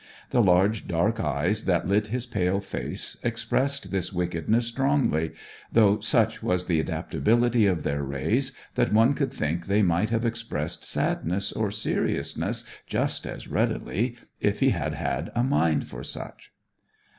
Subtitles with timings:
[0.31, 5.33] The large dark eyes that lit his pale face expressed this wickedness strongly,
[5.71, 10.25] though such was the adaptability of their rays that one could think they might have
[10.25, 16.51] expressed sadness or seriousness just as readily, if he had had a mind for such.